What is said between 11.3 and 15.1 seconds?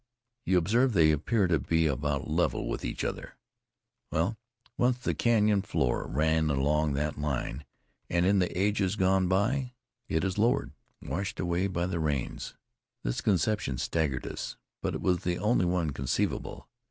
away by the rains." This conception staggered us, but it